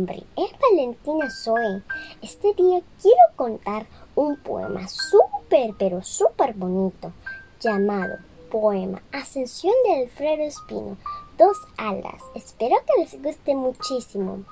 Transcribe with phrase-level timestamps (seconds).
[0.00, 1.82] nombre es Valentina Zoe.
[2.22, 7.12] Este día quiero contar un poema súper, pero súper bonito
[7.60, 8.16] llamado
[8.50, 10.96] Poema Ascensión de Alfredo Espino.
[11.36, 12.22] Dos alas.
[12.34, 14.44] Espero que les guste muchísimo.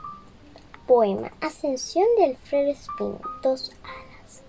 [0.87, 3.21] Poema Ascensión de Alfredo Espino.
[3.43, 4.43] Dos alas.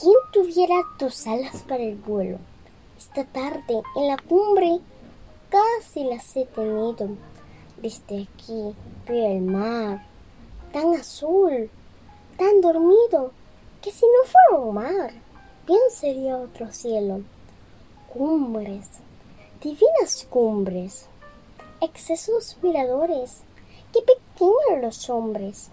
[0.00, 2.38] ¿Quién tuviera tus alas para el vuelo?
[2.96, 4.80] Esta tarde en la cumbre
[5.50, 7.10] casi las he tenido
[7.84, 8.74] desde aquí
[9.06, 10.06] veo el mar,
[10.74, 11.70] tan azul,
[12.36, 13.30] tan dormido,
[13.80, 15.12] que si no fuera un mar,
[15.68, 17.20] bien sería otro cielo.
[18.12, 18.88] Cumbres,
[19.62, 21.06] divinas cumbres,
[21.80, 23.42] excesos miradores,
[23.92, 25.70] qué pequeños los hombres.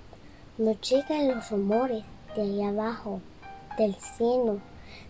[0.59, 2.03] No llegan los rumores
[2.35, 3.21] de ahí abajo,
[3.79, 4.59] del cielo,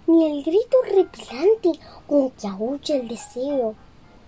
[0.08, 1.72] ni el grito repilante
[2.08, 3.76] con que aúlla el deseo,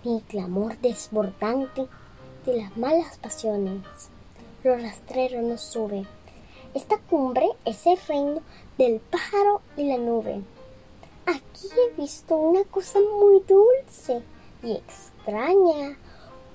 [0.04, 1.88] ni el clamor desbordante
[2.44, 3.80] de las malas pasiones.
[4.64, 6.06] Lo rastrero no sube.
[6.72, 8.40] Esta cumbre es el reino
[8.78, 10.40] del pájaro y la nube.
[11.26, 14.22] Aquí he visto una cosa muy dulce
[14.62, 15.98] y extraña,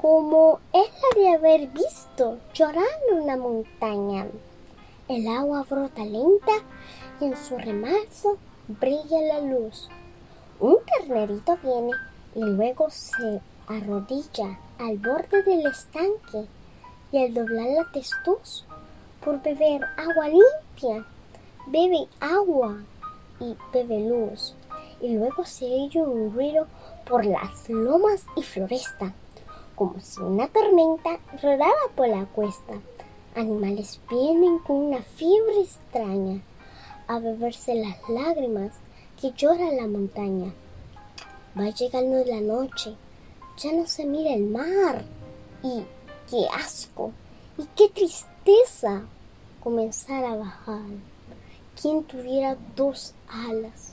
[0.01, 4.25] como es la de haber visto llorar una montaña.
[5.07, 6.53] El agua brota lenta
[7.21, 9.87] y en su remanso brilla la luz.
[10.59, 11.91] Un carnerito viene
[12.33, 16.47] y luego se arrodilla al borde del estanque
[17.11, 18.65] y al doblar la testuz
[19.23, 21.05] por beber agua limpia,
[21.67, 22.77] bebe agua
[23.39, 24.55] y bebe luz,
[25.01, 26.67] y luego se oye un ruido
[27.07, 29.13] por las lomas y floresta,
[29.75, 32.73] como si una tormenta rodara por la cuesta.
[33.35, 36.41] Animales vienen con una fiebre extraña
[37.07, 38.73] a beberse las lágrimas
[39.19, 40.51] que llora la montaña.
[41.57, 42.95] Va llegando la noche
[43.61, 45.03] ya no se mira el mar.
[45.63, 45.83] Y
[46.29, 47.11] qué asco
[47.57, 49.03] y qué tristeza
[49.61, 50.81] comenzar a bajar.
[51.81, 53.91] Quien tuviera dos alas,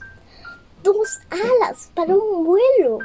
[0.83, 2.99] dos alas para un vuelo.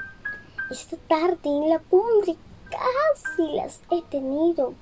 [0.70, 2.36] Esta tarde en la cumbre
[2.70, 4.74] casi las he tenido,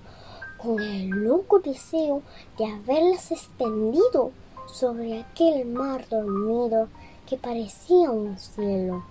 [0.57, 2.23] con el loco deseo
[2.59, 4.33] de haberlas extendido
[4.67, 6.89] sobre aquel mar dormido
[7.27, 9.05] que parecía un cielo.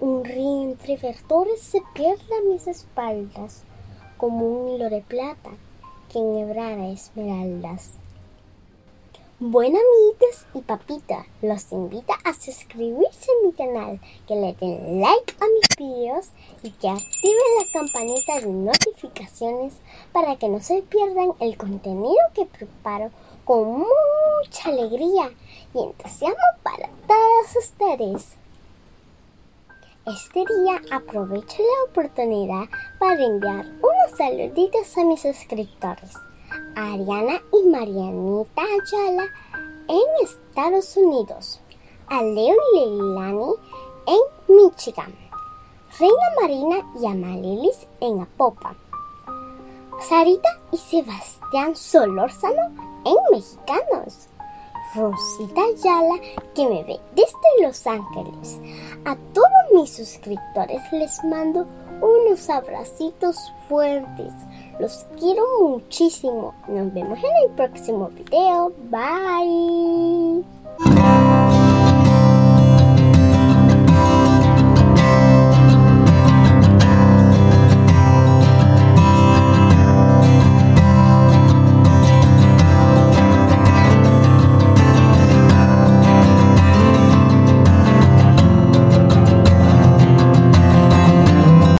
[0.00, 3.64] Un río entre verdores se pierde a mis espaldas,
[4.18, 5.50] como un hilo de plata
[6.12, 7.92] que enhebrara esmeraldas.
[9.38, 15.36] Buenas amigas y papita, los invita a suscribirse a mi canal, que le den like
[15.38, 16.30] a mis videos
[16.64, 19.74] y que activen la campanita de notificaciones
[20.12, 23.12] para que no se pierdan el contenido que preparo
[23.44, 25.30] con mucha alegría
[25.72, 28.38] y entusiasmo para todos ustedes.
[30.08, 32.64] Este día aprovecho la oportunidad
[32.98, 36.14] para enviar unos saluditos a mis suscriptores,
[36.76, 39.24] Ariana y Marianita Ayala
[39.88, 41.60] en Estados Unidos,
[42.08, 43.52] a Leo y Leilani
[44.06, 45.14] en Michigan,
[45.98, 48.76] Reina Marina y Amalilis en Apopa,
[50.00, 54.28] Sarita y Sebastián Solórzano en Mexicanos,
[54.94, 56.20] Rosita Ayala
[56.54, 58.60] que me ve desde Los Ángeles.
[59.04, 61.66] A todos mis suscriptores les mando
[62.28, 63.36] unos abracitos
[63.68, 64.32] fuertes.
[64.78, 66.54] Los quiero muchísimo.
[66.68, 68.72] Nos vemos en el próximo video.
[68.90, 70.44] Bye.